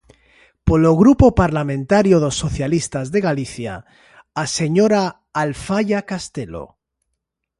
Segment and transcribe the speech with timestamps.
[0.67, 3.73] Polo Grupo Parlamentario dos Socialistas de Galicia,
[4.41, 5.01] a señora
[5.43, 6.65] Alfaia Castelo.